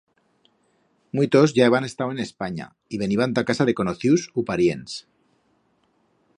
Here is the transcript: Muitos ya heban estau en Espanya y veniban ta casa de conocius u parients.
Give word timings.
Muitos 1.19 1.53
ya 1.57 1.67
heban 1.69 1.85
estau 1.89 2.07
en 2.15 2.23
Espanya 2.25 2.67
y 2.93 3.01
veniban 3.03 3.35
ta 3.35 3.45
casa 3.51 3.67
de 3.69 3.77
conocius 3.81 4.27
u 4.43 4.45
parients. 4.51 4.97